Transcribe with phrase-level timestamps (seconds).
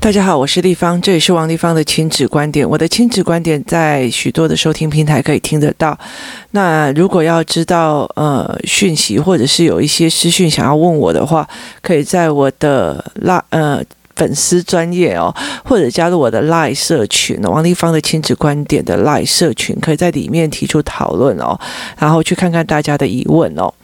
[0.00, 2.66] 大家好，我是丽芳，这里是王丽芳的亲子观点。
[2.66, 5.98] 我的亲子观点在许多的收听平台可以听得到。
[6.52, 11.46] 那如果要知道呃讯息，或者是有一些私讯想要问我的话，
[11.82, 13.82] 可以在我的拉呃
[14.14, 15.34] 粉丝专页哦，
[15.64, 21.58] 或者加入我的 LINE 社群，王丽芳的亲子观点的 LINE 社群，可以在里面提出讨论哦，
[21.98, 23.74] 然后去看看大家的疑问哦。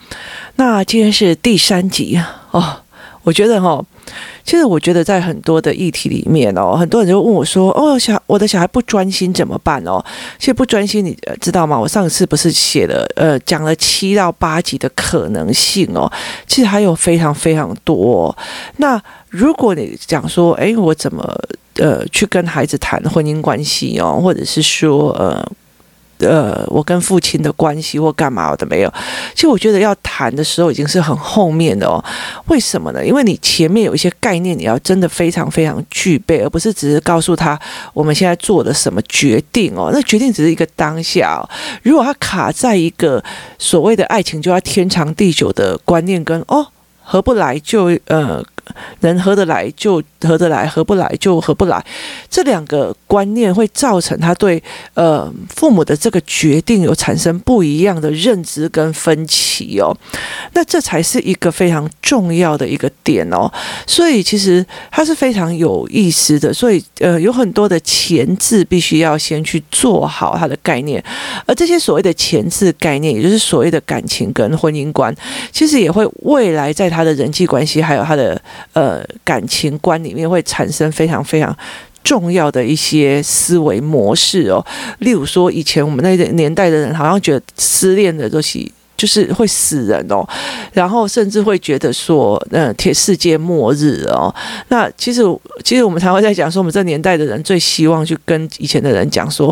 [0.55, 2.19] 那今天是第三集
[2.53, 2.77] 哦，
[3.25, 3.85] 我觉得哦。
[4.45, 10.05] 其实我觉得在很多的议题里面哦，很多人就问我说：“哦，小我的小孩不专心怎么办哦？”
[10.39, 11.79] 其实不专心，你知道吗？
[11.79, 16.11] 我上次不是写了呃讲了七到八集的可能性哦，
[16.47, 18.37] 其实还有非常非常多。
[18.77, 21.23] 那如果你讲说，哎，我怎么
[21.77, 25.45] 呃去跟孩子谈婚姻关系哦，或者是说呃。
[26.19, 28.93] 呃，我跟父亲的关系或干嘛的没有？
[29.35, 32.03] 其实我觉得要谈的时候已经是很后面的哦。
[32.47, 33.05] 为什么呢？
[33.05, 37.59] 因为你前面有一些概念，你要真的非常非常具备，而不是只是告诉他
[37.93, 39.91] 我们现在做的什么决定哦。
[39.93, 41.47] 那决定只是一个当下。
[41.83, 43.23] 如果他卡在一个
[43.59, 46.67] 所谓的爱情就要天长地久的观念跟哦
[47.03, 48.45] 合不来就呃。
[49.01, 51.85] 能合得来就合得来，合不来就合不来。
[52.31, 54.63] 这两个观念会造成他对
[54.95, 59.97] 呃父母的这个决定有产生不一样的认知跟分歧哦。
[60.53, 63.51] 那这才是一个非常重要的一个点哦。
[63.87, 66.53] 所以其实它是非常有意思的。
[66.53, 71.03] 所以呃有很多的前置必须要先去做好它的概念，
[71.47, 75.15] 而这些所谓的前置概念，也就是所谓的感情跟婚姻观，
[75.53, 78.41] 其实也会未来在他的人际关系还有他的。
[78.73, 81.57] 呃，感情观里面会产生非常非常
[82.03, 84.65] 重要的一些思维模式哦。
[84.99, 88.71] 例如说，以前我们那个年代的人好像觉得失恋的都是。
[89.05, 90.27] 就是会死人哦，
[90.73, 94.35] 然后甚至会觉得说，嗯，铁世界末日哦。
[94.69, 95.21] 那其实，
[95.63, 99.49] 其实我们常会在讲说，我们这年代的人最希望去跟以前的人讲说，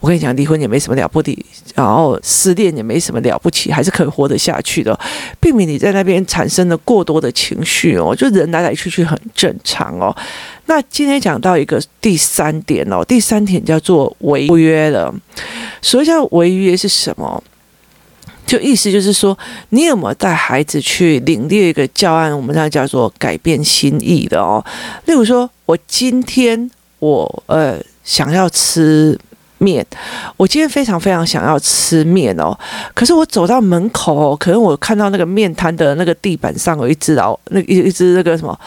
[0.00, 4.98] 我跟你讲，离婚也没什么了不起，然后失恋也没什么了不起，还是可以活得下去的，
[5.38, 8.12] 避免你在那边产生了过多的情绪哦。
[8.12, 10.12] 就人来来去去很正常哦。
[10.64, 15.14] 那今天讲到一个第三点哦，第三点叫做违约了。
[15.80, 17.40] 所谓叫违约是什么？
[18.46, 19.36] 就意思就是说，
[19.70, 22.34] 你有没有带孩子去领略一个教案？
[22.34, 24.64] 我们这样叫做改变心意的哦。
[25.06, 26.70] 例如说，我今天
[27.00, 29.18] 我呃想要吃
[29.58, 29.84] 面，
[30.36, 32.56] 我今天非常非常想要吃面哦。
[32.94, 38.58] 可是我走到门口哦，可能我看到那个面摊的那个地板上有一只老那一一只那个什么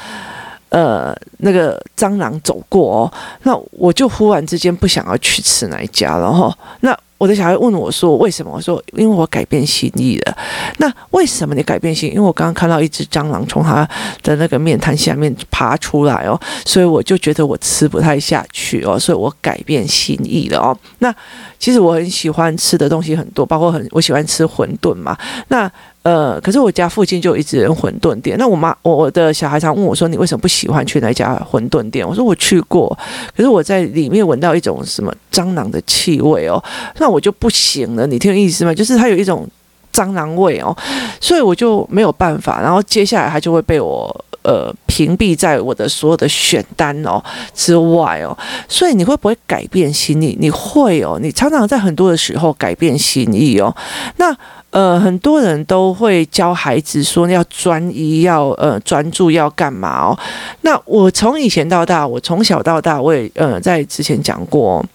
[0.70, 3.14] 呃那个蟑螂走过哦，
[3.44, 6.56] 那我就忽然之间不想要去吃那一家了哈。
[6.82, 10.38] 那我的小孩问我说：“为什么？”我说：“因为我改变心意了。”
[10.80, 12.10] 那为什么你改变心？
[12.10, 13.86] 因为我刚刚看到一只蟑螂从他
[14.24, 20.78] 的那个面摊下面爬出来哦，所以我就觉得我吃不太下去哦，所以我改变心意了哦。
[21.00, 21.14] 那
[21.58, 25.18] 其实我很喜欢吃的东西很多，包括很我喜欢吃馄饨嘛。
[25.50, 25.70] 那
[26.02, 28.38] 呃，可是我家附近就一直人馄饨店。
[28.40, 32.98] 那我妈，我我的小孩常问我说：“你为什么不喜欢去那家馄饨店？”我说：“我去过，
[33.36, 36.64] 可是我在里面闻到一种什么蟑螂的气味哦，
[37.00, 38.08] 那我就不行了。
[38.08, 38.74] 你听意思吗？
[38.74, 39.46] 就是它有一种
[39.94, 40.76] 蟑螂味哦，
[41.20, 42.62] 所以我就没有办法。
[42.62, 47.22] 然后接下来它就会被我呃屏蔽在我的所有的选单哦
[47.54, 48.36] 之外哦。
[48.70, 50.38] 所以你会不会改变心意？
[50.40, 53.76] 你会哦，你常常在很多的时候改变心意哦。
[54.16, 54.34] 那。
[54.72, 60.20] 呃，很多人都会教孩子说要专一，要呃专注，要干嘛哦？
[60.62, 64.86] 那我从以前到大，我从小到大，我也呃在之前讲过，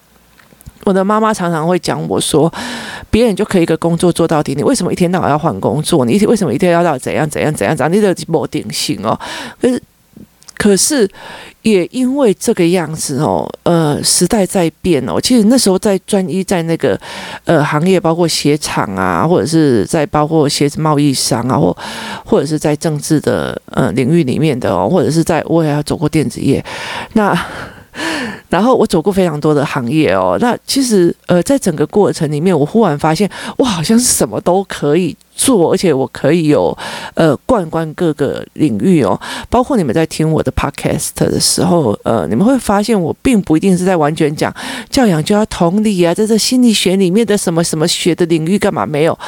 [0.85, 2.51] 我的妈妈常常会讲我说，
[3.09, 6.05] 别人就可以一个工作做到底，你为什么一天到晚要换工作？
[6.05, 7.91] 你一天为什么一天要到怎样怎样怎样怎样？
[7.91, 9.19] 你的没定性哦，
[9.61, 9.81] 可是。
[10.57, 11.09] 可是，
[11.61, 15.19] 也因为这个样子哦，呃，时代在变哦。
[15.19, 16.99] 其实那时候在专一在那个
[17.43, 21.75] 呃行业，包括鞋厂啊，或者是在包括鞋子贸易商啊，或
[22.25, 26.63] 或者是在政治的呃领域里面的哦，或者是在我也要走过电子业，
[27.13, 27.37] 那
[28.55, 30.37] 然后我走过非常多的行业哦。
[30.39, 35.13] 那其实呃，在整个过程里面，我忽然发现，我好像是什么都可以。
[35.37, 36.75] 做，而且我可以有
[37.13, 39.19] 呃贯贯各个领域哦，
[39.49, 44.49] 包括你们在听我的 podcast 的时候，呃，你们会发现我并不一定是在完全讲
[44.89, 49.19] 教养就要同理啊，在这心理学里面的什么什么学的领域干嘛没有？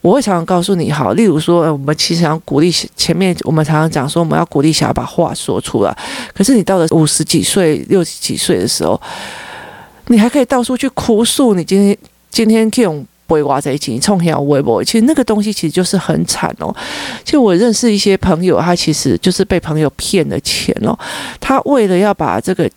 [0.00, 5.96] 我会常常告诉你，好，例如说，呃，我们其实要鼓励前面我们常常讲说，我们要鼓励小孩把话说出来，
[6.34, 9.00] 可是你到了五十几岁、六十几岁的时候，
[10.06, 11.96] 你还可以到处去哭诉，你今天
[12.30, 13.06] 今天这种。
[13.28, 16.74] 会挖在一起，你冲下微博，其实那个东西其实就是很惨哦。
[17.24, 20.92] 就我认识一些朋友，他其实就是被朋友骗了钱哦。
[21.40, 22.68] 他为了要把这个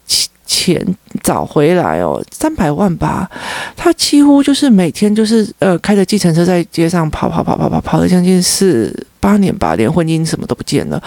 [0.46, 0.82] 钱
[1.22, 3.30] 找回来哦，三百万吧，
[3.76, 8.96] 他几乎就是每天就是呃开着计程车在街上跑跑跑跑跑跑了将近是。
[9.20, 11.02] 八年吧，连婚姻什么都不见了，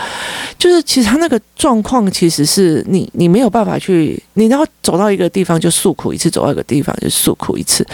[0.59, 7.87] 就是其实他那个状况，其实是你你没有办法去，你然后走到一个地方就诉苦一次，走到一个地方就诉苦一次。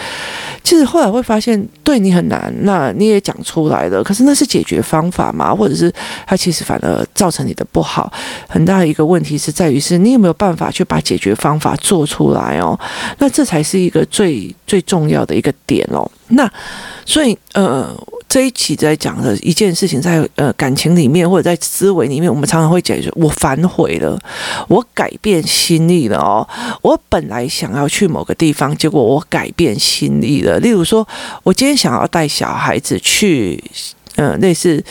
[0.63, 5.53] 其实后来会发现对你很难，那你也讲出来了，可是那是解决方法嘛？
[5.53, 5.93] 或者是
[6.25, 8.11] 他其实反而造成你的不好，
[8.47, 12.79] 很大的一个问题是在于是你有没有办法去把解决方法做出来哦？
[13.19, 16.09] 那这才是一个最最重要的一个点哦。
[16.29, 16.51] 那
[17.05, 17.95] 所以呃。
[18.35, 23.09] 这一期在讲的一件事情，在呃感情里面或者在思维里面，我们常常会解决。
[23.15, 24.19] 我反悔了，
[24.67, 26.45] 我改变心意了哦。
[26.81, 30.59] 我本来想要去某个地方，结果我改变心意了。
[30.59, 31.07] 例如说，
[31.43, 33.63] 我今天想要带小孩子去，
[34.17, 34.83] 嗯，类似。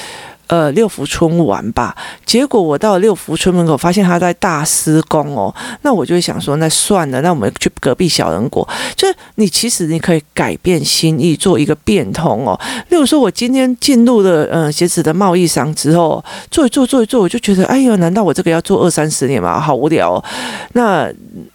[0.47, 1.97] 呃，六福村玩吧，
[2.27, 8.67] 结果我到六福村门口，发现他在大施工哦，那我就想说，那算了，那我们去隔壁小人国。
[8.95, 12.59] 就是你其实你可以改变心意，做一个变通哦。
[12.91, 19.59] 例如说，我今天进入了呃鞋子的贸易商之后，做一做做一做，我就觉得，哎呦，难道我这个要做二三十年吗？
[19.59, 20.25] 好无聊哦。
[20.75, 21.11] 那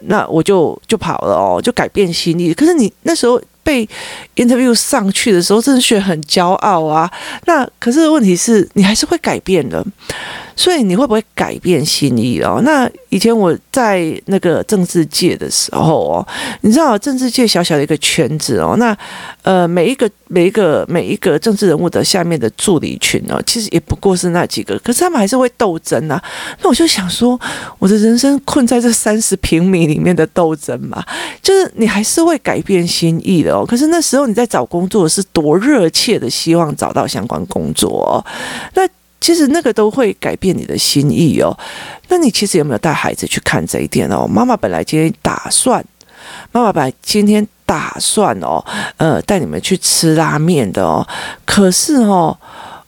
[0.07, 2.53] 那我就就跑了哦，就改变心意。
[2.53, 3.39] 可是你那时候。
[3.69, 3.87] 被
[4.35, 7.07] interview 上去的时候，真的觉得很骄傲啊。
[7.45, 9.85] 那可是问题是你还是会改变的。
[10.59, 12.59] 所以你会不会改变心意哦？
[12.65, 16.27] 那以前我在那个政治界的时候哦，
[16.59, 18.95] 你知道政治界小小的一个圈子哦，那
[19.43, 26.21] 呃每一个每一个每一个政治人物的下面的助理群哦，其实也不过是那几个，可是他们还是会斗争啊。
[26.61, 27.39] 那我就想说，
[27.79, 31.01] 我的人生困在这三十平米里面的斗争嘛，
[31.41, 33.65] 就是你还是会改变心意的哦。
[33.65, 38.19] 可是那时候你在找工作是多热切的希望找到相关工作哦，
[38.73, 38.85] 那。
[39.19, 41.57] 其实那个都会改变你的心意哦。
[42.07, 44.27] 那你其实有没有带孩子去看这一点哦？
[44.27, 45.83] 妈妈本来今天打算，
[46.51, 48.63] 妈妈本来今天打算哦，
[48.97, 51.07] 呃，带你们去吃拉面的哦。
[51.45, 52.37] 可是哦，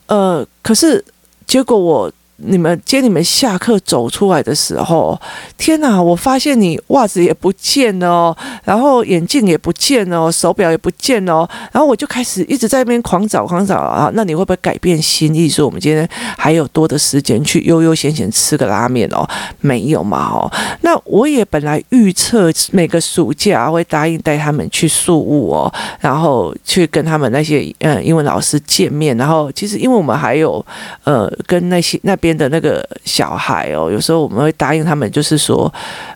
[0.08, 1.04] 呃，可是
[1.46, 2.12] 结果我。
[2.44, 5.20] 你们接你们下课走出来的时候，
[5.58, 6.02] 天哪！
[6.02, 14.10] 我发现你袜子也不见了哦，然后眼镜也不见了哦，手表也不见了哦，然后我就开始一直在那边狂找狂找啊。
[14.16, 16.08] 那你会不会改变心意，说我们今天
[16.38, 19.28] 还有多的时间去悠悠闲闲吃个拉面哦？
[19.60, 20.52] 没有嘛哦。
[20.82, 30.66] 那我也本来预测每个暑假会答应带他们去宿务哦，然后去跟他们那些嗯英文老师见面，然后其实因为我们还有
[31.04, 32.31] 呃跟那些那边。
[32.36, 35.72] 的那个小孩哦，有时候我们会答应他们，就是说，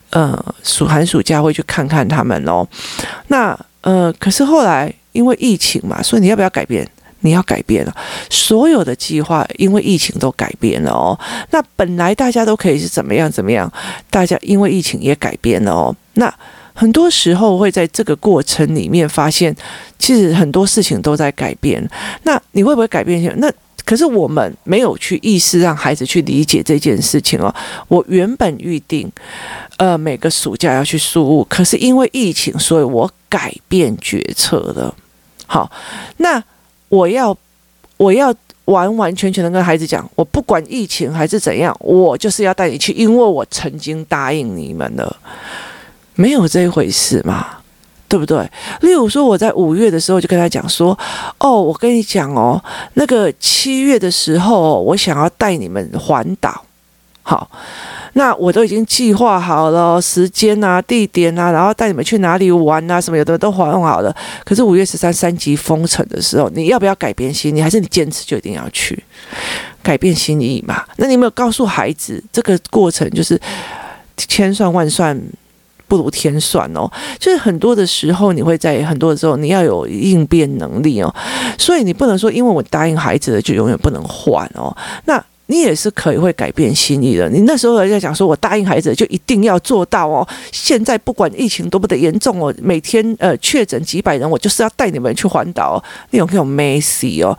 [0.09, 2.67] 呃，暑寒暑假会去看看他们哦。
[3.27, 6.87] 那呃，可是后来因为疫情嘛，所以你要不要改变？
[7.21, 7.95] 你要改变了，
[8.29, 11.17] 所有的计划因为疫情都改变了哦。
[11.49, 13.71] 那本来大家都可以是怎么样怎么样，
[14.11, 15.95] 大家因为疫情也改变了哦。
[16.13, 16.31] 那
[16.75, 19.55] 很多时候会在这个过程里面发现，
[19.97, 21.83] 其实很多事情都在改变。
[22.23, 23.33] 那你会不会改变？
[23.37, 23.51] 那
[23.85, 27.53] 可是我们没有去意识让孩子去理解这件事情哦。
[27.87, 29.09] 我原本预定，
[29.77, 34.93] 呃，每个暑假要去宿务，可是因为疫情，所以我改变决策了。
[35.45, 35.71] 好，
[36.17, 36.43] 那
[36.89, 37.37] 我要
[37.97, 38.33] 我要
[38.65, 45.15] 完完全全的跟孩子讲，我不管疫情还是怎样，我就是要带你去，因为我曾经答应你们了，
[46.15, 47.59] 没有这一回事嘛。
[48.07, 48.37] 对不对？
[48.81, 50.97] 例如说，我在五月的时候就跟他讲说
[51.39, 56.63] ：“哦，我跟你讲哦，那个七月的时候，我想要带你们环岛，
[57.23, 57.49] 好，
[58.13, 64.15] 那我都已经计划好了时间啊、地点啊，然后带你们去哪里玩啊，什么有的都划弄好了。
[64.43, 67.61] 可是五月十三三级封城的时候，你要不要改变心意？
[67.61, 69.03] 还是你坚持就一定要去
[69.81, 70.83] 改变心意嘛？
[70.97, 73.39] 那你有没有告诉孩子这个过程就是
[74.15, 75.19] 千算万算？”
[75.87, 76.89] 不如天算哦，
[77.19, 81.13] 就是很多的时候，你会在很多的时候，你要有应变能力哦，
[81.57, 84.75] 所以你不能说，因为我答应孩子的就永远不能换哦，
[85.05, 85.23] 那。
[85.47, 87.29] 你也是可以会改变心意的。
[87.29, 90.27] 你那时候还在讲说，我答应孩子就一定要做到哦。
[90.51, 95.83] 现在不管疫情多么的严重哦，每天呃确诊几百人，我就是要带你们去环岛哦。
[96.11, 97.37] 那种那种 messy 哦，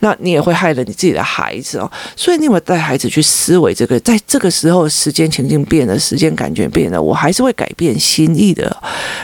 [0.00, 1.90] 那你也会害了你自己的孩子哦。
[2.16, 8.76] 所以你有没有带孩子去思维这个，在这个时候时间情境变了，时间感觉变了，我还是会改变心意的。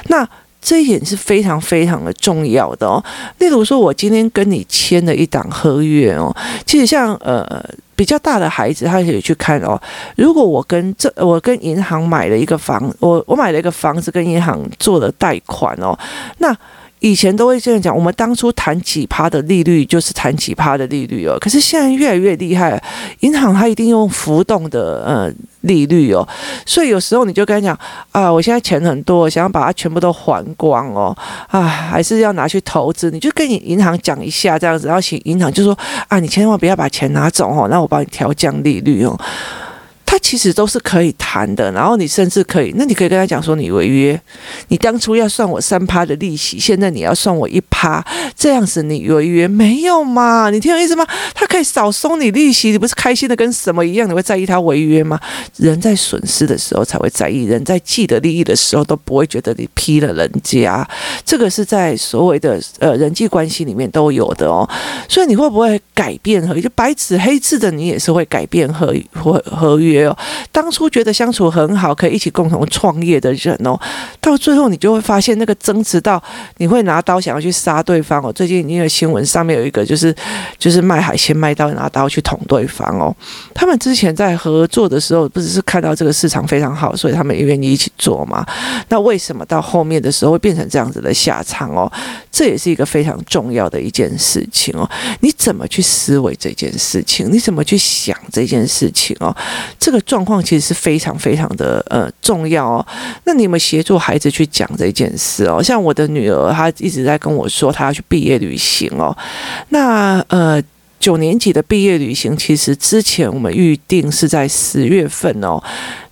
[0.08, 0.28] 那。
[0.62, 3.02] 这一点是非常非常的重要的哦。
[3.38, 7.64] 例如说，我今天跟你签了一档合约哦，其实像呃
[8.00, 9.78] 比较大的孩子，他可以去看哦。
[10.16, 15.94] 如果我跟这我跟银行买了一个房，我我买了一个房子跟银行做了贷款哦，
[16.38, 16.56] 那
[17.00, 21.36] 以前都会这样讲，我们当初谈几趴的利率就是谈几趴的利率哦。
[21.40, 22.82] 可是现在越来越厉害，
[23.20, 26.26] 银行它一定用浮动的呃利率哦。
[26.64, 27.78] 所以有时候你就跟他讲
[28.12, 31.16] 啊，我现在钱很多，想要把它全部都还光哦，
[31.48, 33.10] 啊，还是要拿去投资。
[33.10, 35.76] 你就跟你银行讲一下这样子，然后请银行就说
[36.08, 39.18] 啊，你千万不要把钱拿走哦，那我帮你调降利率哦。
[40.10, 44.20] 他其实都是可以谈的，然后你甚至可以，那你可以跟他讲说你违约，
[44.66, 48.04] 你当初要算我三趴的利息，现在你要算我一趴，
[48.36, 50.50] 这样子你违约没有嘛？
[50.50, 51.06] 你听我意思吗？
[51.32, 54.08] 他可以少收你利息，你不是开心的跟什么一样？
[54.08, 55.16] 你会在意他违约吗？
[55.58, 60.84] 人在损失的时候才会在意，人在既得利益的时候都不会觉得你批了人家，
[61.24, 64.68] 这个是在所谓的呃人际关系里面都有的哦。
[65.08, 66.60] 所以你会不会改变合约？
[66.60, 69.99] 就白纸黑字的，你也是会改变合合合约。
[70.52, 73.78] 当初觉得相处很好，可以一起共同创业的人哦，
[74.20, 76.22] 到最后你就会发现那个争执到
[76.58, 78.32] 你会拿刀想要去杀对方哦。
[78.32, 80.14] 最近因为新闻上面有一个就是
[80.58, 83.14] 就是卖海鲜卖刀拿刀去捅对方哦。
[83.54, 88.46] 他们之前在合作的时候，不只是看到这个市场非常好，所以他们也愿意一起做嘛。
[88.88, 91.90] 那为什么到后面的时候会变成这样子的下场哦？
[92.30, 94.88] 这也是一个非常重要的一件事情哦。
[95.20, 97.30] 你怎么去思维这件事情？
[97.30, 99.34] 你怎么去想这件事情哦？
[99.78, 102.86] 这这个状况其实是非常非常的呃重要哦。
[103.24, 109.16] 那你们协助孩子去讲这件事哦，像我的女儿，她一直在跟我说她要去毕业旅行哦。
[109.70, 110.62] 那呃
[111.00, 115.60] 九年级的毕业旅行，其实之前我们预定是在十月份哦。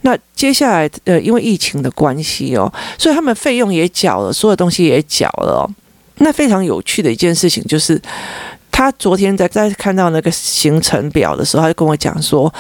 [0.00, 5.70] 那接下来呃因为疫情的关系哦，所以他们费用也缴了，所有东西也缴了。
[6.16, 8.02] 那非常有趣的一件事情就是。
[8.78, 12.52] 他昨天在在看到那个行程表的时候，他就跟我讲说：“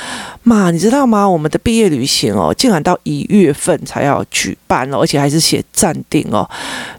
[0.42, 1.28] 妈，你知道吗？
[1.28, 6.44] 我们的毕业旅行哦，竟然到一月份才要举办哦，而且还是写暂定哦。”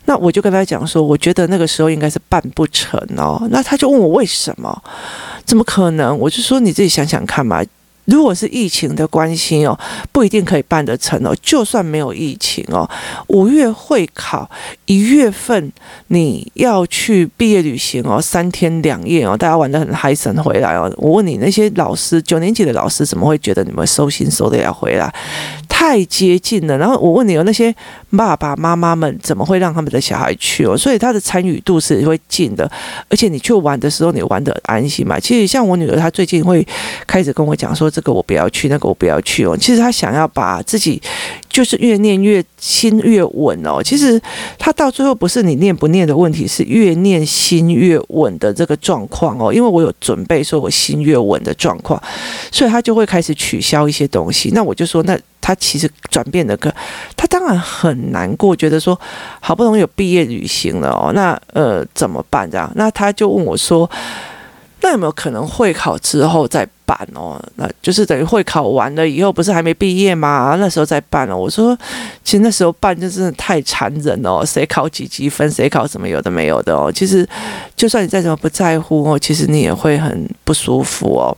[0.07, 4.81] 那我就跟他讲说：“我觉得那个时候应该是办不成哦。”那他就问我为什么？
[5.43, 6.17] 怎么可能？
[6.17, 7.61] 我就说你自己想想看嘛。
[8.09, 9.77] 如果是疫情的关系哦，
[10.11, 11.35] 不一定可以办得成哦。
[11.41, 12.89] 就算没有疫情哦，
[13.27, 14.49] 五月会考，
[14.85, 15.71] 一月份
[16.07, 20.91] 你要去毕业旅行哦，三天两夜哦，大家玩得很嗨神回来哦。
[20.97, 25.13] 我问你，那些老师，九年级的老师怎么会觉得你们收心收得了回来？
[25.79, 27.73] 太接近了，然后我问你有，那些
[28.11, 30.77] 爸爸妈妈们怎么会让他们的小孩去哦？
[30.77, 32.69] 所以他的参与度是会近的，
[33.07, 35.17] 而且你去玩的时候，你玩得安心嘛。
[35.17, 36.67] 其实像我女儿，她最近会
[37.07, 39.55] 开始跟我讲说，这个我不要去，那个我不要去哦。
[39.55, 41.01] 其实她想要把自己。
[41.59, 44.17] 就是越念越心越稳哦，其实
[44.57, 49.53] 他到最后不是你念不念的问题，是越念心越稳的这个状况哦。
[49.53, 52.01] 因为我有准备说我心越稳的状况，
[52.49, 54.51] 所以他就会开始取消一些东西。
[54.53, 56.73] 那我就说，那他其实转变的个，
[57.17, 58.97] 他当然很难过，觉得说
[59.41, 62.71] 好不容易有毕业旅行了哦，那呃怎么办这样？
[62.75, 63.91] 那他就问我说。
[64.81, 67.41] 那有没有可能会考之后再办哦？
[67.55, 70.55] 那就是等于会考完了以后，不是还没毕业吗？
[70.59, 71.37] 那时候再办了。
[71.37, 71.77] 我说，
[72.23, 76.91] 其实那时候办就真的太残忍哦，谁考几级分，谁考什么有的没有的哦。
[76.91, 77.27] 其实，
[77.75, 81.35] 就算你再怎么不在乎哦，其实你也会很不舒服哦。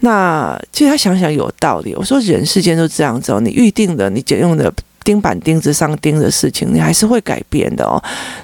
[0.00, 1.94] 那其实他想想有道理。
[1.94, 4.72] 我说，人世间都这样子哦，你预定的，你拣用的。
[5.08, 7.96] 钉板钉子上钉的事情，你还是会改变的哦。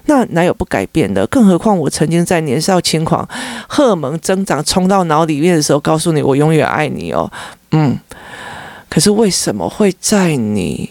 [0.07, 1.27] 那哪有不改变的？
[1.27, 3.29] 更何况我曾经在年少轻狂、
[3.69, 7.31] 荷尔蒙增长冲到脑里面的时候，告诉你我永远爱你哦。
[7.73, 7.99] 嗯，
[8.89, 10.89] 可是为什么会在你？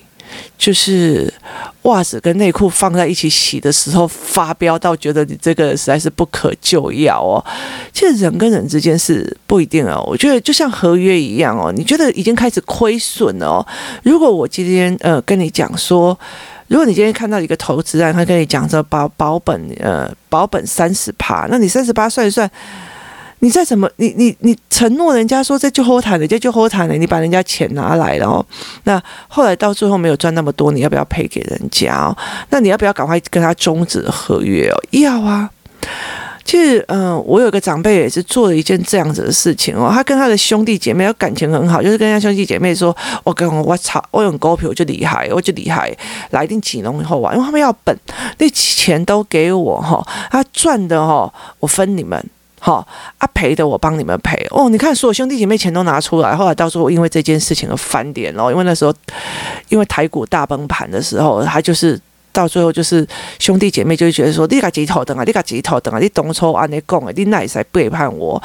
[0.57, 1.33] 就是
[1.81, 7.43] 袜子跟内裤放在一起洗的时候发飙到觉得你这个实在是不可救药哦。
[7.91, 10.01] 其实人跟人之间是不一定哦。
[10.07, 13.67] 我觉得就像合约一样哦，你觉得已经开始亏损了哦。
[14.03, 16.17] 如果我今天呃跟你讲说，
[16.67, 22.49] 如果你今天看到一个投资人，他跟你讲说保保本呃保本三十趴，那你三十趴算一算。
[23.43, 28.45] 你再怎么，你你你承诺人家说这就好谈了，这就好谈了，你把人家钱拿来了哦。
[28.85, 32.17] 那后来到最后没有赚那么多，你要不要赔给人家哦？
[32.51, 34.79] 那你要不要赶快跟他终止合约哦？
[34.91, 35.49] 要啊。
[36.45, 39.91] 其实，嗯、我有个长辈也是做了一件这样子的事情哦。
[39.93, 42.95] 他跟他的兄弟姐妹感情很好，就是跟他兄弟姐妹说
[43.25, 45.93] ：“我跟我我操，我用高票我就厉害，我就厉害，
[46.29, 47.93] 来定几龙以后啊，因为他们要本，
[48.37, 52.23] 那钱都给我哈，他赚的哈，我分你们。”
[52.65, 54.69] 好啊，赔的我帮你们赔哦。
[54.69, 58.49] 你看，所有兄弟姐妹钱都拿出来，后来到时候因为这件事情而翻脸哦。
[58.49, 58.93] 因为那时候，
[59.67, 61.99] 因为台股大崩盘的时候，他就是
[62.31, 63.05] 到最后就是
[63.37, 68.41] 兄弟姐妹就觉得说：你个几头等啊，你个几头等啊，你东抽安内贡诶，你奈谁背叛我？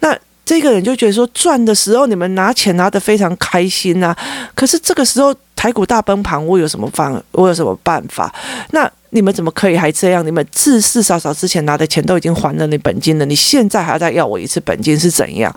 [0.00, 4.18] 那这个人就觉得说赚的时候你们拿钱拿得非常开心呐、啊，
[4.54, 5.34] 可是这个时候。
[5.58, 8.32] 台股大崩盘，我有什么方，我有什么办法？
[8.70, 10.24] 那你们怎么可以还这样？
[10.24, 15.52] 你们至至少少之前拿的钱都已经还了你本金了，你现在还要再要我一次本金是怎样？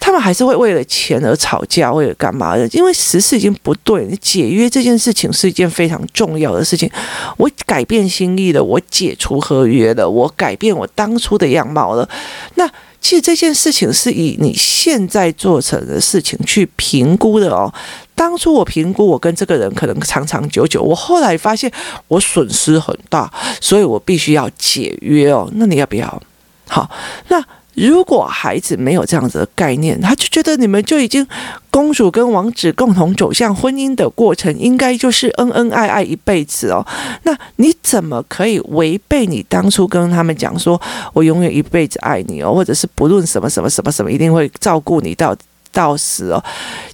[0.00, 2.66] 他们还是会为了钱而吵架，为了干嘛的？
[2.68, 6.90] 因为时事已经不对，你解约这件事情是一件非常重要的事情。
[7.36, 12.08] 我改变心意了，我解除合约了，我改变我当初的样貌了。
[12.54, 12.66] 那
[12.98, 17.70] 其实这件事情是以你现在做成的事情去评估的哦。
[18.14, 21.70] 当初我评估我跟这个人可能长长久久，我后来发现
[22.08, 25.50] 我损失很大，所以我必须要解约哦。
[25.54, 26.22] 那你要不要？
[26.68, 26.88] 好，
[27.28, 27.44] 那
[27.74, 31.26] 如果孩子没有这样子的概念，他就觉得你们就已经
[31.70, 36.86] 公主跟王子共同走向婚姻的过程，应该就是恩恩爱爱一辈子哦。
[37.24, 40.80] 那你怎么可以违背你当初跟他们讲说，
[41.12, 45.36] 我永远一辈子爱你哦，或者是不论什么什么什么什么，一定会照顾你到。
[45.74, 46.42] 到死哦，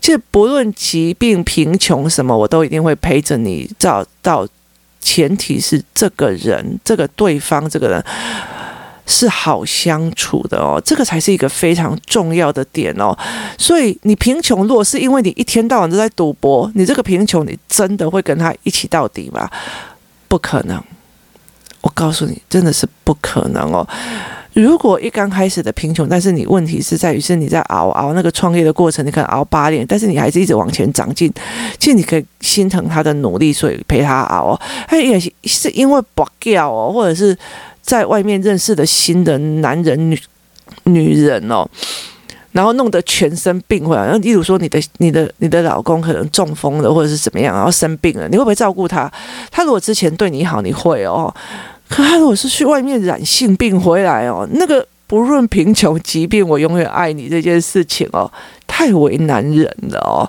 [0.01, 3.71] 其实不论疾病、贫穷什么，我都一定会陪着你。
[3.79, 4.49] 找到
[5.01, 8.05] 前提是这个人，这个对方，这个人
[9.07, 13.17] 是好相处的哦，这个才是一个非常重要的点哦。
[13.59, 19.49] 所以你贫穷，如果是因为你一天到晚都在赌博，你这个贫穷，你真的会跟他一起到底吗？
[20.29, 20.83] 不可能，
[21.81, 23.87] 我告诉你，真的是不可能哦。
[24.53, 31.33] 如果一刚开始的贫穷，但是你问题是在于是你在熬熬那个创业的过程，你可能熬八年，但是你还是一直往前长进。
[31.79, 34.61] 其实你可以心疼他的努力，所以陪他熬。
[34.89, 37.37] 他也是因为不掉哦，或者是
[37.81, 40.21] 在外面认识的新的男人、女
[40.85, 41.65] 女人哦，
[42.51, 44.03] 然后弄得全身病回来。
[44.03, 49.11] 然后例如说你的、你的、你的老公可能中风了，或者是怎么样，然后生病了，你会不会照顾他？
[49.51, 51.33] 他如果之前对你好，你会哦。
[51.91, 58.31] 可是我是去外面染性病回来哦，那个不论贫穷疾病，我永远爱你这件事情哦。
[58.73, 60.23] 太为难人了哦，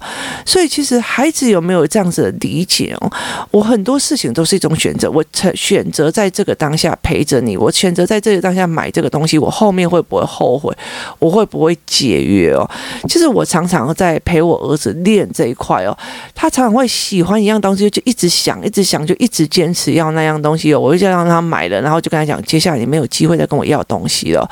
[0.44, 3.12] 所以其实孩子有没有这样子的理解哦？
[3.52, 10.76] 我很多事情都是一种选择，我选择在这个当下陪着你，我选择在这个当下买这个东西，我后面会不会后悔？
[11.20, 12.68] 我会不会解约哦？
[13.08, 15.96] 其实我常常在陪我儿子练这一块哦，
[16.34, 20.80] 他常常会喜欢一样东西，就一直想，一直想，就一直坚持要那样东西哦。
[20.80, 24.50] 我就让他买了，然后就跟他讲，接下来你没有机会再跟我要东西了。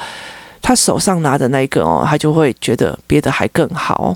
[0.61, 4.15] 他手上拿的那一个哦，他就会觉得别的还更好，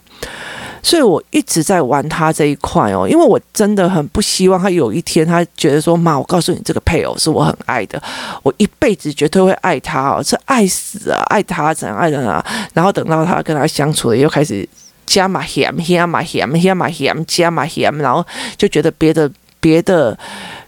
[0.82, 8.02] 所以我一直在玩他这一块哦，因为我真的很不希望他有一天他觉得说，妈，我告诉你，这个配偶是我很爱的，
[8.44, 14.68] 我一辈子绝对会爱他哦，是爱死啊，爱他怎样爱的啊，然后等到他跟他相处了，又开始
[15.06, 18.26] 加嘛咸，加嘛咸，加嘛咸，加嘛咸，然后
[18.58, 20.18] 就觉得别的别的。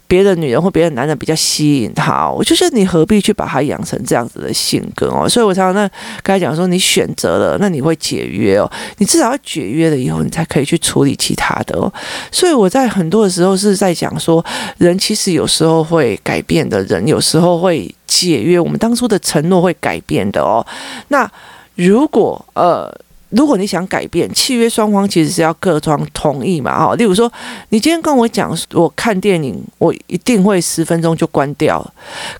[0.08, 5.28] 别的女人或别的男人比较吸引他，我就是你何必去把他养成这样子的性格哦？
[5.28, 5.90] 所以我常常那
[6.22, 8.70] 刚才讲说，你选择了，那你会解约哦。
[8.98, 11.92] 你至少要解约了以后，你才可以去处理其他的哦。
[12.30, 14.44] 所以我在很多的时候是在讲说，
[14.78, 20.64] 人其实有时候会改变的，人有时候会解约，我们当初的承诺会改变的哦。
[21.08, 21.30] 那
[21.74, 22.92] 如果呃。
[23.36, 26.94] 如果你想改变契约，双方其实是要各方同意嘛，哈。
[26.94, 27.30] 例如说，
[27.68, 31.84] 你今天跟我讲，我看电影，我一定会十分钟就关掉，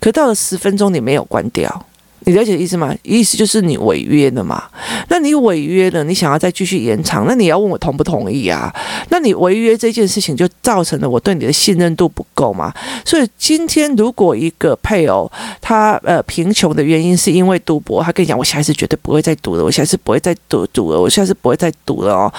[0.00, 1.84] 可到了十分钟你没有关掉。
[2.28, 2.92] 你了解意思吗？
[3.04, 4.64] 意思就是你违约了嘛？
[5.08, 8.74] 那你违约了，你想要再继续延长，那你要问我同不同意啊？
[9.10, 12.74] 那你违约这件事情就造成了我对你的信任度不够嘛？
[13.04, 22.32] 所以今天如果一个配偶他呃贫穷的原因是因为赌博，他跟你讲，我下一次绝对不会再赌了，我下一次不会再赌赌了，我下次不会再赌了哦。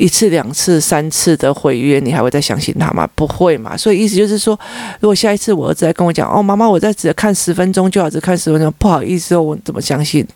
[0.00, 3.06] 一次、两次、三次的毁约，你还会再相信他吗？
[3.14, 3.76] 不会嘛。
[3.76, 4.58] 所以意思就是说，
[5.00, 10.26] 如果下一次我儿子再跟我讲，哦，妈妈，我再只看十分钟就好，只看十分钟，不好意思哦，我怎么相信？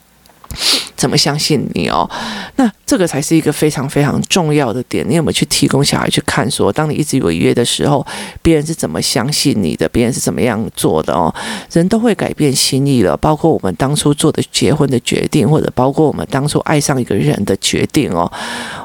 [1.04, 2.08] 怎么相信你哦？
[2.56, 5.04] 那这个才是一个非常非常重要的点。
[5.06, 8.06] 你有没有去提供小孩去看说，当你一直违约的时候，
[8.40, 9.86] 别人是怎么相信你的？
[9.90, 11.30] 别人是怎么样做的哦？
[11.70, 18.32] 人都会改变心意了，包括我们当初做的结婚的决定，或者包括我们当初爱上一个人的决定哦。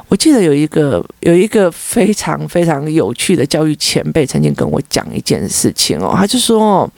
[0.09, 6.91] 我记得有一个有一个非常非常有趣的教育前辈曾经跟我讲一件事情哦，他就说，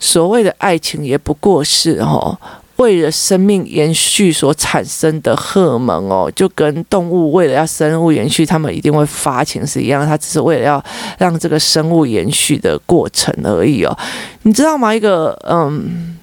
[0.00, 2.38] 所谓的爱情也不过是哦。
[2.76, 10.84] 为了生命延续所产生的荷尔蒙哦，就跟动物为了要生物延续，他们一定会发情是一样，它只是为了要
[11.18, 13.96] 让这个生物延续的过程而已哦，
[14.42, 14.94] 你知道吗？
[14.94, 16.16] 一个嗯。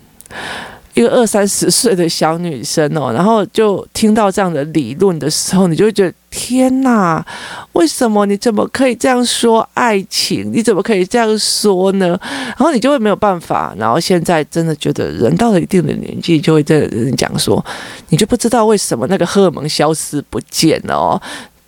[0.94, 7.26] 一个二三十岁的小女生哦，然后就听到这样的理论的时候，你就会觉得天哪，
[7.74, 10.52] 为什么你怎么可以这样说爱情？
[10.54, 12.20] 你怎么可以这样说呢？
[12.22, 13.74] 然后你就会没有办法。
[13.78, 17.64] 然后现在真的觉得人到了一定的年纪，就会这人讲说，
[18.10, 21.22] 你就不知道为什么那个荷尔蒙消失不见了哦。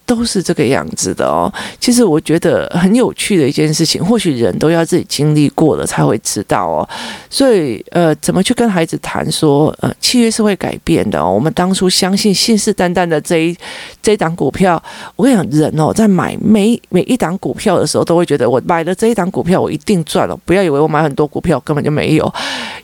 [0.06, 1.52] 都是这个样子的哦。
[1.80, 6.88] 其实我觉得很有趣的一件事情，或许人都要自己经历过了才会知道哦。
[7.30, 11.32] 所以呃，怎么去跟孩子谈说呃，契约是会改变的哦。
[11.32, 13.58] 我们当初相信信誓旦旦的这一
[14.02, 14.82] 这一档股票，
[15.16, 20.38] 我跟你讲，人哦，在买每每一档股票的时候，都会觉得我买了这一档股票，我一定赚了。
[20.46, 22.34] 不要以为我买很多股票根本就没有，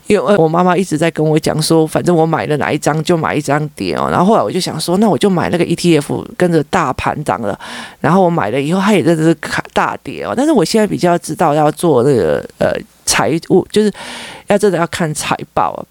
[0.08, 4.10] 因为我妈妈一直在跟我讲说，反正我买了哪一张就买一张跌哦。
[4.12, 7.12] 然后后来我就想说，那我就买那个 ETF，跟着大盘。
[7.24, 7.58] 涨了，
[8.00, 10.34] 然后我买了以后，它也在这卡大跌哦。
[10.36, 12.74] 但是我现在比较知道要做那个呃
[13.06, 13.94] 财务，就是
[14.48, 15.86] 要真的要看财报。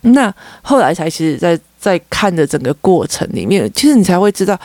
[0.00, 4.58] 那后来才其实在在看的整个过程里面，其实你才会知道，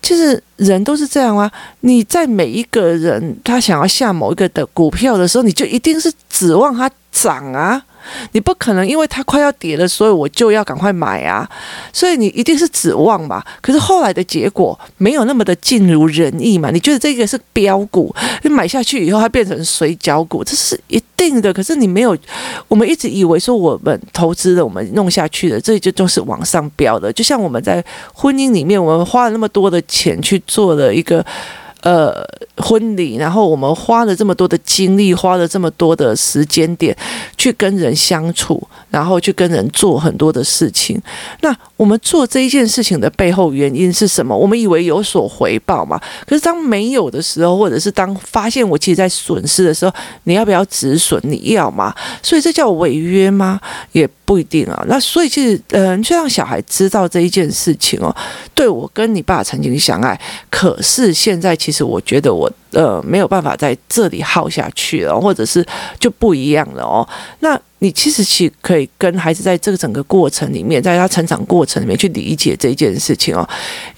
[0.00, 1.50] 其实人都是这样啊。
[1.80, 7.82] 你在每一个人他想要下某一个的股票的时候，你就一定是指望它涨啊。
[8.32, 11.48] 你不可能因为它快要跌了，所以我就要赶快买啊！
[11.92, 13.44] 所以你一定是指望吧。
[13.60, 16.70] 可是后来的结果没有那么的尽如人意嘛？
[16.70, 21.52] 你觉得这个是标股，你买下去以后它变成水饺股，这是一定的。
[21.52, 22.16] 可是你没有，
[22.68, 27.12] 我们一直以为说我们投资的，我们弄下去的，这就都是往上飙的。
[27.12, 31.24] 就像我们在婚姻里面，我们花了那么多的钱去做了一个。
[31.84, 36.96] 呃，婚礼，然后我们花了这么多的精力，花了这么多的时间点
[37.36, 40.96] 去跟人相处，然后去跟人做很多的事情。
[41.40, 44.36] 那我们做这一件事情的背后原因是什么？
[44.36, 46.00] 我们以为有所回报嘛？
[46.26, 51.20] 可是当没有的时候，或者是当发现我其实在损失的时候，你要不要止损？
[51.24, 51.92] 你要吗？
[52.22, 53.60] 所以这叫违约吗？
[53.90, 54.84] 也不一定啊。
[54.86, 58.14] 那所以其实，嗯，就让小孩知道这一件事情哦。
[58.54, 61.54] 对，我跟你爸曾经相爱，可是现在。
[61.64, 65.64] 其实我觉得我呃没有办法在这里耗下去了，或者是
[65.98, 67.08] 就不一样了哦。
[67.40, 73.46] 那你其实去可以跟孩子在这个整个过程里面，在他成长过程里面去理解这件事情哦。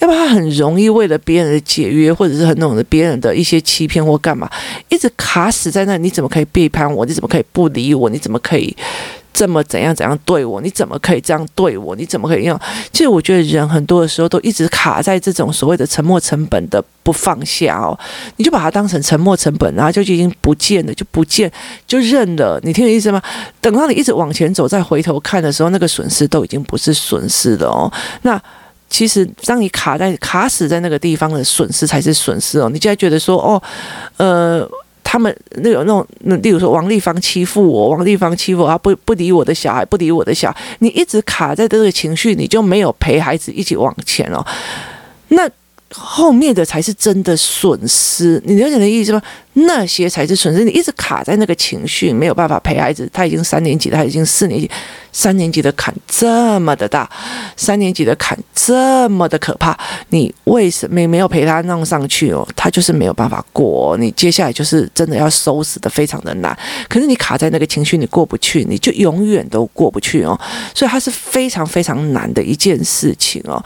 [0.00, 4.50] 要不然他很容易为了别人的解约，或者是很懂得别人的一些欺骗或干嘛，
[4.88, 5.96] 一直卡死在那。
[5.96, 7.06] 你怎么可以背叛我？
[7.06, 8.10] 你怎么可以不理我？
[8.10, 8.76] 你怎么可以？
[9.36, 10.62] 这么怎样怎样对我？
[10.62, 11.94] 你怎么可以这样对我？
[11.94, 12.58] 你怎么可以用？
[12.90, 17.98] 其实我觉得人很多的时候都一直卡在这种所谓的沉没成本的不放下哦，
[18.38, 21.52] 你就把它当成沉没成本，然后就已经不见了，就不见
[21.86, 22.58] 就认了。
[22.62, 23.20] 你听我意思吗？
[23.60, 27.92] 等到你一直往前走，再回头看的时候，那个损失都已经不是损失了哦。
[28.22, 28.40] 那
[28.88, 32.70] 其实当你卡在卡死在那个地方的损失才是损失哦。
[32.72, 33.62] 你就会觉得说哦，
[34.16, 34.66] 呃。
[35.16, 44.44] 他们那有那种，那例如说王丽芳欺负我，王丽芳欺负我，不不理我的小孩，不理我的小孩，你一直卡在这个情绪，你就没有陪孩子一起往前哦。
[45.28, 45.48] 那。
[45.94, 49.22] 后面的才是真的损失，你了解的意思吗？
[49.52, 50.64] 那些才是损失。
[50.64, 53.08] 你一直卡在那个情绪，没有办法陪孩子。
[53.12, 54.68] 他已经三年级，他已经四年级，
[55.12, 57.08] 三年级的坎这么的大，
[57.56, 59.78] 三年级的坎这么的可怕。
[60.10, 62.46] 你为什么没有陪他弄上去哦？
[62.56, 63.96] 他就是没有办法过。
[63.96, 66.56] 你接下来就是真的要收拾的非常的难。
[66.88, 70.38] 可是你卡在那个情绪，你过不去，你就永远都过不去哦。
[70.74, 73.64] 所以它是非常非常难的一件事情哦。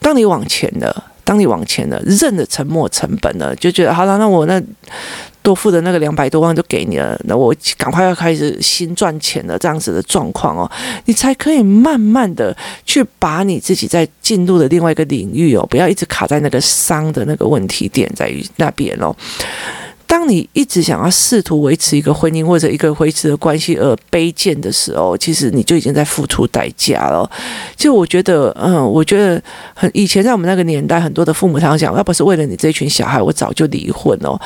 [0.00, 1.04] 当你往前了。
[1.28, 4.58] 当你往前了，认了沉没成本了，就觉得好了，那我那
[5.42, 10.70] 多付的那个两百多万就给你了，那我赶快要开始新赚钱了，这样子的状况哦，
[11.04, 19.14] 你才可以慢慢的去把你自己在进入的另外一个领域哦，不要一直卡在那个商的那个问题点在于那边哦。
[20.08, 27.30] 当你一直想要试图维持一个婚姻或者一个维持的关系而卑贱的时候，其实你就已经在付出代价了。
[27.76, 29.40] 就我觉得，嗯，我觉得
[29.74, 34.40] 很以前在我们那个年代，很多的父母常常讲，要不是为了你这群小孩，我早就离婚了。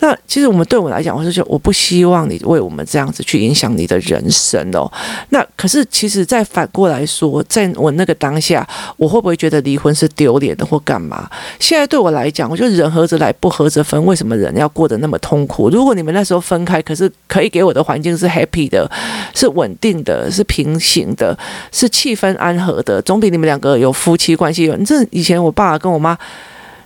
[0.00, 4.90] 那其实我们对我来讲，我是觉得我不希望你为我们这样子去影响你的人生哦。
[5.28, 11.30] 那可是其实再反过来说，在我那个当下，我会不会觉得离婚是丢脸的或干嘛？
[11.58, 14.04] 现在对我来讲，我觉得人合则来，不合则分。
[14.06, 15.68] 为什么人要过得那么痛苦？
[15.68, 18.90] 如果你们那时候分开，可是可以给我的环境是 happy 的，
[19.34, 21.38] 是稳定的，是平行的，
[21.70, 24.74] 是气氛安和的，总比你们两个有夫妻关系有。
[24.76, 26.18] 你这以前我爸跟我妈。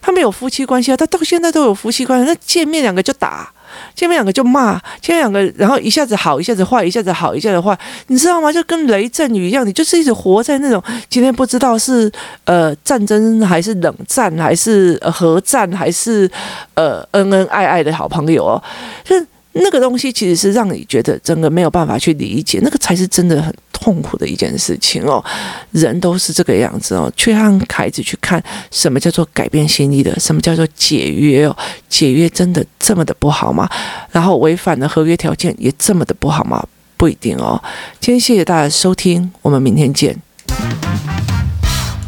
[0.04, 2.26] 他们有夫妻关系啊，他到现在都有夫妻关系。
[2.26, 3.50] 那见面两个就打，
[3.94, 7.74] 见面两个就骂，见面两个然后一下子好，一下子坏，一下子好，一下子坏，
[8.08, 8.52] 你知道吗？
[8.52, 12.12] 就跟雷阵雨一样，你就是一直活在那种今天不知道是
[12.44, 16.30] 呃战争还是冷战还是呃核战还是
[16.74, 18.62] 呃恩恩爱爱的好朋友哦，
[19.04, 19.16] 就。
[19.54, 25.24] 那个东西其实是让你觉得真的没有办法去理解，那个才是真的很痛苦的一件事情哦。
[25.70, 31.56] 人都是这个样子哦，去让孩子去看什么叫做改变心意的，什么叫做解约哦？
[31.88, 33.68] 解约真的这么的不好吗？
[34.10, 36.66] 然后违反了合约条件也这么的不好吗？
[36.96, 37.62] 不一定哦。
[38.00, 40.16] 今天谢谢大家收听，我们明天见。